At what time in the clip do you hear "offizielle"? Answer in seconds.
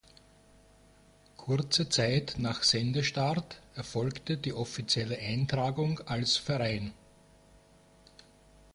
4.51-5.19